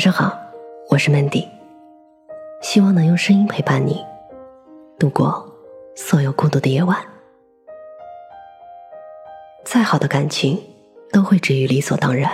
[0.00, 0.34] 晚上好，
[0.88, 1.46] 我是 Mandy，
[2.62, 4.02] 希望能用声音陪伴你
[4.98, 5.46] 度过
[5.94, 6.96] 所有孤独的夜晚。
[9.62, 10.58] 再好的感情
[11.12, 12.30] 都会止于理所当然。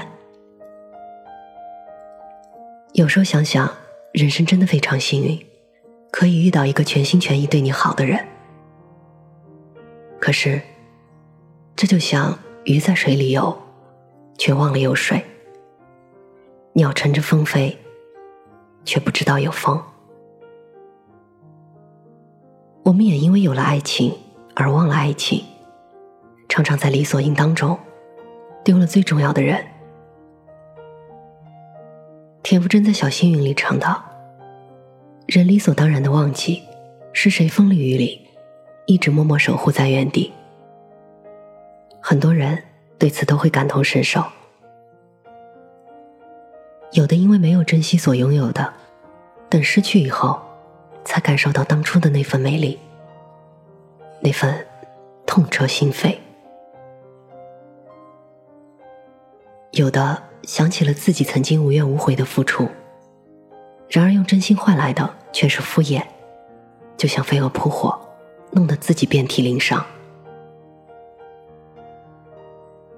[2.93, 3.69] 有时候想想，
[4.13, 5.45] 人生真的非常幸运，
[6.13, 8.25] 可以遇到一个全心全意对你好的人。
[10.21, 10.63] 可是，
[11.75, 13.61] 这就像鱼在水里游，
[14.39, 15.19] 却忘了有水；
[16.77, 17.75] 鸟乘着风飞，
[18.85, 19.83] 却不知道有风。
[22.83, 24.15] 我们也因为有了爱情
[24.55, 25.43] 而忘了爱情，
[26.51, 27.79] 常常在理所应当中
[28.63, 29.65] 丢了最重要的人。
[32.43, 34.05] 田馥甄在《小幸运》里唱道
[35.27, 36.63] ：“人理所当然的忘记，
[37.15, 38.21] 是谁风里雨里。”
[38.85, 40.31] 一直默默守护在原地，
[42.03, 42.63] 很多人
[42.99, 44.23] 对此都会感同身受。
[46.97, 48.73] 有的因为没有珍惜所拥有的，
[49.51, 50.41] 等失去以后，
[51.05, 52.79] 才感受到当初的那份美丽，
[54.21, 54.67] 那份
[55.27, 56.17] 痛彻心扉。
[59.73, 62.67] 有的想起了自己曾经无怨无悔的付出，
[63.91, 66.03] 然而用真心换来的却是敷衍，
[66.97, 68.01] 就像飞蛾扑火。
[68.53, 69.85] 弄得自己遍体鳞伤。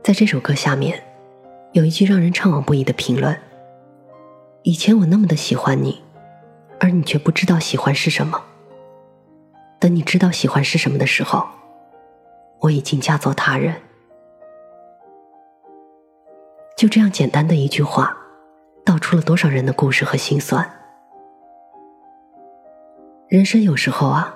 [0.05, 1.03] 在这首歌下面，
[1.73, 3.37] 有一句让人怅惘不已的评论
[4.63, 6.03] ：“以前我那么的喜欢你，
[6.81, 8.43] 而你却不知道喜欢是什么。
[9.79, 11.47] 等你知道喜欢是什么的时候，
[12.61, 13.75] 我已经嫁作他人。”
[16.77, 18.17] 就这样简单的一句话，
[18.85, 20.69] 道出了多少人的故事和心酸。
[23.29, 24.35] 人生有时候啊。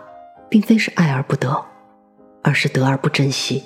[0.53, 1.65] 并非是爱而不得，
[2.43, 3.65] 而是得而不珍惜。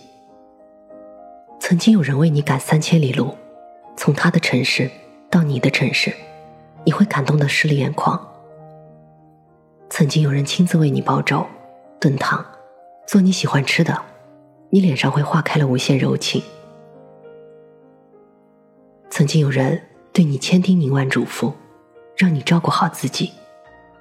[1.59, 3.35] 曾经有人为你赶三千里路，
[3.97, 4.89] 从他的城市
[5.29, 6.15] 到你的城市，
[6.87, 8.19] 你会感动的湿了眼眶。
[9.91, 11.45] 曾经有人亲自为你煲粥、
[12.01, 12.45] 炖汤，
[13.09, 14.01] 做你喜欢吃的，
[14.71, 16.41] 你脸上会化开了无限柔情。
[19.11, 21.53] 曾经有人对你千叮咛万嘱咐，
[22.17, 23.33] 让你照顾好自己，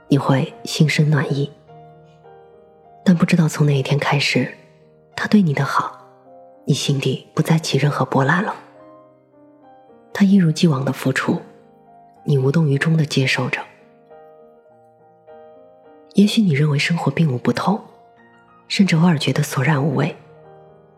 [0.08, 1.52] 你会心生暖意。
[3.04, 4.54] 但不知道从哪一天开始，
[5.16, 6.06] 他对你的好，
[6.66, 8.54] 你心底不再起任何波澜了。
[10.14, 11.42] 他一如既往的付出，
[12.28, 13.62] 你无动于衷的接受着。
[16.16, 17.80] 也许你认为生活并无不同，
[18.68, 20.16] 甚至偶尔觉得索然无味，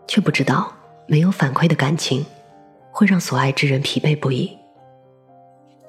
[0.08, 0.72] 却不知道
[1.06, 2.26] 没有反馈的感情，
[2.92, 4.58] 会让所爱之人疲惫不已。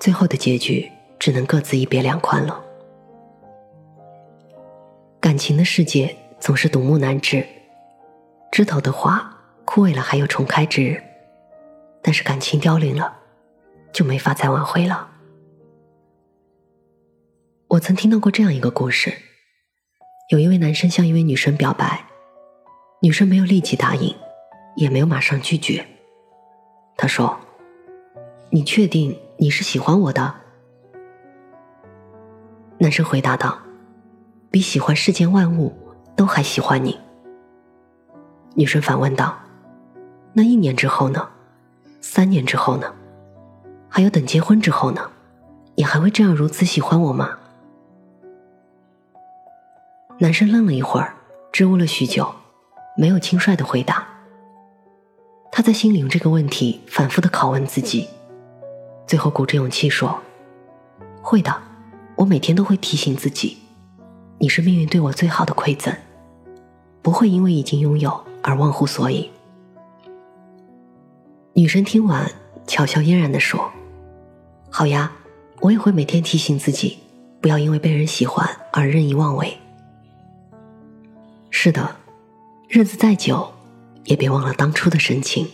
[0.01, 2.61] 最后的结局只能各自一别两宽了。
[5.21, 7.47] 感情的世界总是独木难支，
[8.51, 11.03] 枝头的花枯萎了还有重开之日，
[12.01, 13.19] 但是感情凋零了，
[13.93, 15.07] 就没法再挽回了。
[17.71, 19.13] 我曾听到过这样一个故事：
[20.31, 22.03] 有一位男生向一位女生表白，
[23.03, 24.17] 女生没有立即答应，
[24.75, 25.85] 也没有马上拒绝。
[26.97, 27.39] 他说
[28.49, 30.35] ：“你确定你是喜欢我的？”
[32.81, 33.59] 男生回答道。
[34.51, 35.77] 比喜欢世间万物
[36.17, 36.99] 都还喜欢你。
[38.55, 39.39] 女生反问道
[40.33, 41.29] ：“那一年之后呢？
[42.01, 42.91] 三年之后呢？
[43.91, 45.11] 还有等结婚之后呢？
[45.75, 47.39] 你还会这样如此喜欢我吗？”
[50.21, 51.15] 男生愣了一会儿，
[51.53, 52.29] 支吾了许久，
[52.97, 54.05] 没有轻率的回答。
[55.53, 58.09] 他在心里用这个问题反复的拷问自己，
[59.07, 60.19] 最后鼓着勇气说
[61.23, 61.57] ：“会的，
[62.17, 63.59] 我每天都会提醒自己。”
[64.39, 65.95] 你是命运对我最好的馈赠，
[67.01, 69.31] 不会因为已经拥有而忘乎所以。
[71.53, 72.29] 女生听完，
[72.67, 73.71] 巧笑嫣然的说
[74.69, 75.13] ：“好呀，
[75.61, 76.99] 我也会每天提醒自己，
[77.41, 79.57] 不要因为被人喜欢而任意妄为。
[81.61, 81.97] 是的，
[82.69, 83.53] 日子再久，
[84.05, 85.45] 也别忘了当初的深情。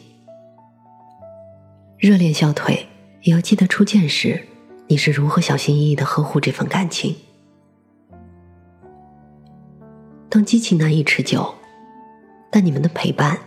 [1.96, 2.86] 热恋消退，
[3.22, 4.46] 也要记得初见时，
[4.86, 7.16] 你是如何小心翼翼的呵护这份感情。”
[10.28, 11.54] 当激情难以持久，
[12.50, 13.38] 但你们的陪伴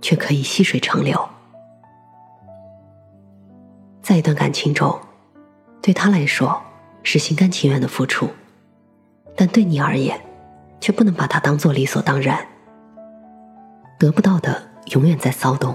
[0.00, 1.22] 却可以细水长流。
[4.00, 4.98] 在一段感情中，
[5.82, 6.58] 对他来说
[7.02, 8.30] 是心甘情愿的付出，
[9.36, 10.18] 但对你而言，
[10.86, 12.46] 却不能把它当做理所当然。
[13.98, 15.74] 得不到的永远在骚动，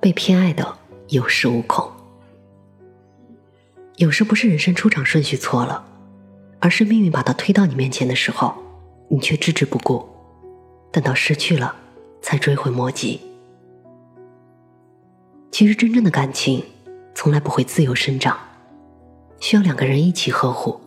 [0.00, 0.76] 被偏爱的
[1.10, 1.88] 有恃无恐。
[3.98, 5.86] 有时不是人生出场顺序错了，
[6.58, 8.52] 而是命运把它推到你面前的时候。
[9.08, 10.04] 你却置之不顾，
[10.90, 11.76] 等到失去了，
[12.20, 13.20] 才追悔莫及。
[15.52, 16.64] 其实，真正的感情
[17.14, 18.36] 从来不会自由生长，
[19.38, 20.80] 需要两个人一起呵护，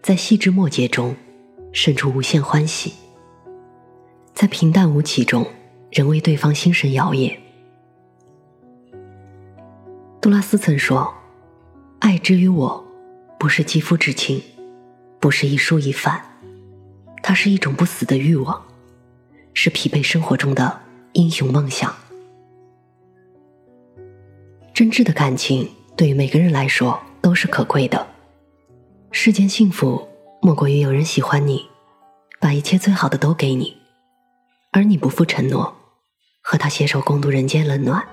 [0.00, 1.16] 在细枝末节中
[1.74, 2.94] 渗出无限欢喜，
[4.32, 5.44] 在平淡无奇中
[5.90, 7.36] 仍为对方心神摇曳。
[10.20, 11.12] 杜拉斯曾说
[11.98, 12.84] ：“爱之于我，
[13.40, 14.40] 不是肌肤之亲，
[15.18, 16.24] 不是一蔬一饭，
[17.24, 18.64] 它是一种不死的欲望，
[19.52, 20.80] 是疲惫生活中的
[21.14, 21.92] 英雄梦想。”
[24.72, 28.06] 真挚的感情对于每个人来说都是可贵的。
[29.10, 30.08] 世间幸福
[30.44, 31.70] 莫过于有人喜欢你，
[32.38, 33.78] 把一切最好的都给你，
[34.72, 35.74] 而你不负承诺，
[36.42, 38.06] 和他携手共度人间冷暖，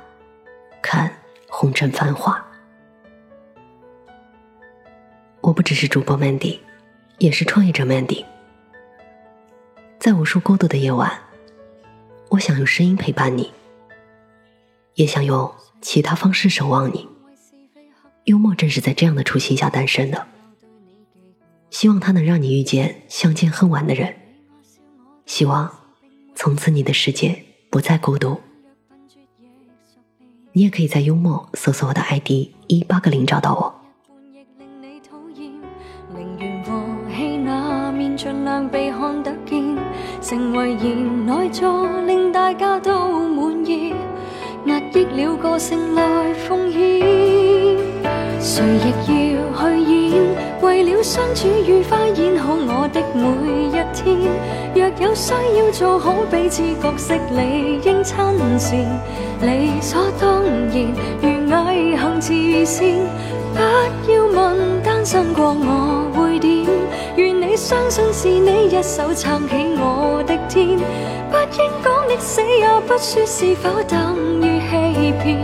[0.81, 1.11] 看
[1.49, 2.41] 红尘繁华。
[5.41, 6.59] 我不只是主播 Mandy，
[7.17, 8.23] 也是创业者 Mandy。
[9.99, 11.11] 在无数孤独的夜晚，
[12.29, 13.51] 我想用声音陪伴你，
[14.93, 15.53] 也想用。
[15.81, 17.09] 其他方式守望你，
[18.23, 20.27] 幽默正是在这样的初心下诞生的。
[21.71, 24.13] 希望它能让你遇见相见恨晚的人，
[25.25, 25.71] 希望
[26.35, 28.39] 从此你的世界不再孤独。
[30.51, 33.73] 你也可以在幽默搜索我的 ID 一八个零找到我。
[48.43, 48.63] 谁
[49.07, 53.21] 亦要去演，为了相处愉快演好我的每
[53.67, 54.17] 一天。
[54.73, 58.17] 若有需要做好彼此角色，理应亲
[58.57, 58.79] 善，
[59.41, 60.71] 理所当然。
[61.21, 62.87] 如毅行慈善，
[63.53, 66.65] 不要问单身过我会点。
[67.17, 70.79] 愿你相信是你一手撑起我的天，
[71.29, 74.59] 不应讲的死也不说是否等于。
[74.71, 75.37] 欺骗，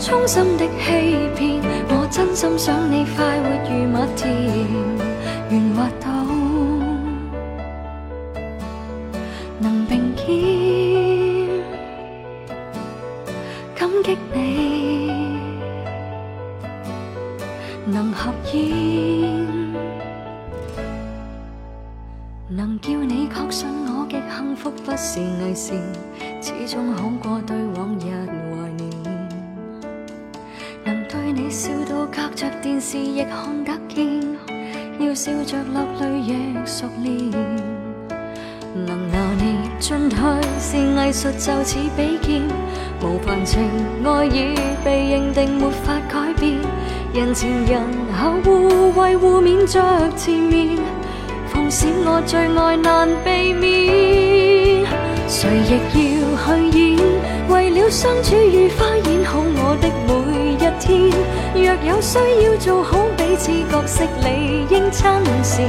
[0.00, 1.62] 衷心的欺骗，
[2.12, 4.30] 真心想你快活如蜜甜，
[5.48, 6.10] 圆滑到
[9.58, 10.26] 能并肩，
[13.74, 15.40] 感激你
[17.86, 19.72] 能合烟，
[22.46, 25.78] 能叫你确信我极幸福，不是伪善，
[26.42, 28.04] 始终好过对往日
[28.50, 29.21] 怀念。
[31.34, 34.20] 你笑到隔着电视亦看得见，
[34.98, 36.34] 要笑着落泪亦
[36.66, 37.30] 熟练。
[38.74, 40.18] 能拿捏进退
[40.60, 42.42] 是艺术，就似比肩。
[43.00, 43.62] 无凡情
[44.04, 46.58] 爱已被认定没法改变，
[47.14, 47.80] 人前人
[48.12, 49.80] 后互为互勉着
[50.14, 50.78] 前面，
[51.48, 54.86] 奉闪我最爱难避免。
[55.28, 56.91] 谁亦要去演，
[57.82, 61.10] 了相处如花演好我的每一天。
[61.54, 65.04] 若有需要做好彼此角色，理应亲
[65.42, 65.66] 善，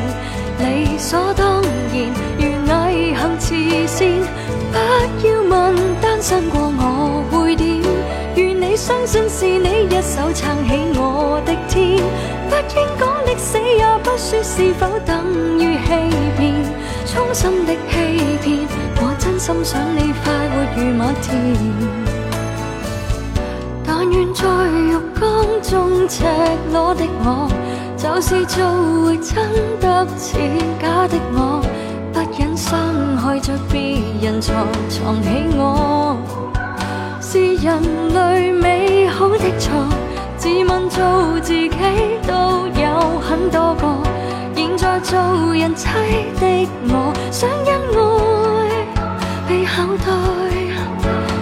[0.59, 1.93] 理所当然。
[2.37, 2.43] 如
[2.91, 3.55] 毅行慈
[3.87, 4.07] 善，
[4.71, 7.81] 不要问单身过我会点。
[8.35, 11.97] 愿你相信是你一手撑起我的天，
[12.47, 15.25] 不应讲的死也不说是否等
[15.57, 15.89] 于欺
[16.37, 16.53] 骗，
[17.05, 18.72] 衷心的欺骗。
[19.43, 21.35] 心想你快活如蜜甜。
[23.85, 26.23] 但愿在浴缸中赤
[26.71, 27.51] 裸的我，
[27.97, 28.63] 就是做
[29.03, 29.35] 回真
[29.81, 30.37] 得似
[30.81, 31.61] 假的我，
[32.13, 36.15] 不忍伤害着别人藏藏起我，
[37.19, 37.81] 是人
[38.13, 39.73] 类美好的错。
[40.37, 41.03] 自问做
[41.41, 41.69] 自己
[42.25, 44.07] 都有很多个，
[44.55, 45.19] 现在做
[45.53, 45.89] 人妻
[46.39, 48.32] 的我，想因爱
[49.47, 50.11] 被口袋，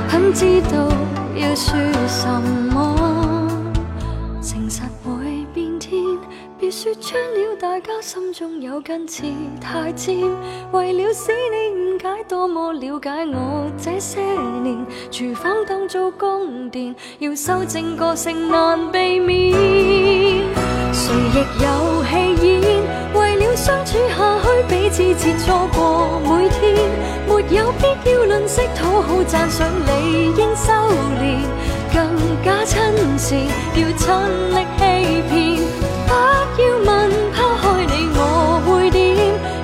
[0.08, 0.88] 很知道。
[1.36, 1.76] 要说
[2.08, 2.28] 什
[2.74, 3.48] 么？
[4.42, 6.04] 诚实会变天，
[6.60, 9.24] 别说穿了，大家心中有根刺
[9.62, 10.18] 太尖。
[10.72, 14.20] 为了使你误解，多么了解我这些
[14.62, 14.86] 年。
[15.10, 19.54] 厨房当做宫殿，要修正个性难避免。
[20.92, 25.68] 谁亦有戏演，为了相处下去，彼此切磋，
[27.52, 30.72] 有必要吝惜讨好赞赏，理应修
[31.20, 31.42] 炼，
[31.94, 32.00] 更
[32.46, 32.80] 加亲
[33.18, 33.38] 善，
[33.76, 34.08] 要亲
[34.52, 34.82] 力欺
[35.30, 35.32] 骗。
[36.08, 36.12] 不
[36.62, 38.20] 要问抛开你我
[38.66, 39.00] 会点，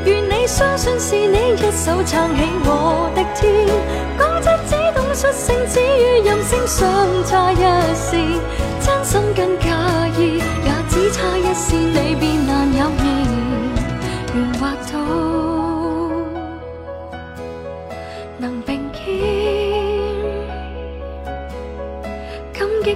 [0.04, 3.42] 愿你相信是你一手撑起我的天。
[4.18, 6.86] 讲真，只懂率性，只与任性，相
[7.26, 7.56] 差一
[7.96, 8.20] 线，
[8.82, 9.70] 真心更介
[10.20, 13.06] 意，也只差一线，你便难有面
[14.36, 15.37] 圆滑到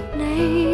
[0.18, 0.71] 激